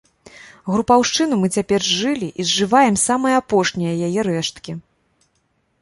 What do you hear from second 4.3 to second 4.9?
рэшткі.